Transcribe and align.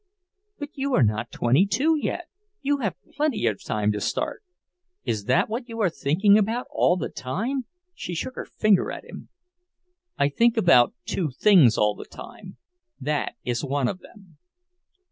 "But 0.57 0.69
you 0.73 0.95
are 0.95 1.03
not 1.03 1.31
twenty 1.31 1.67
two 1.67 1.95
yet. 1.95 2.27
You 2.63 2.77
have 2.79 2.95
plenty 3.15 3.45
of 3.45 3.63
time 3.63 3.91
to 3.91 4.01
start. 4.01 4.41
Is 5.03 5.25
that 5.25 5.47
what 5.47 5.69
you 5.69 5.79
are 5.81 5.91
thinking 5.91 6.39
about 6.39 6.65
all 6.71 6.97
the 6.97 7.07
time!" 7.09 7.65
She 7.93 8.15
shook 8.15 8.33
her 8.33 8.45
finger 8.45 8.91
at 8.91 9.03
him. 9.05 9.29
"I 10.17 10.29
think 10.29 10.57
about 10.57 10.95
two 11.05 11.29
things 11.29 11.77
all 11.77 11.93
the 11.93 12.05
time. 12.05 12.57
That 12.99 13.35
is 13.45 13.63
one 13.63 13.87
of 13.87 13.99
them." 13.99 14.39